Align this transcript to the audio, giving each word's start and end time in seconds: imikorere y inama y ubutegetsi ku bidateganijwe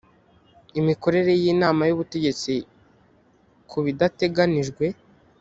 imikorere 0.79 1.31
y 1.41 1.43
inama 1.53 1.81
y 1.89 1.93
ubutegetsi 1.95 2.53
ku 3.69 3.77
bidateganijwe 3.85 4.85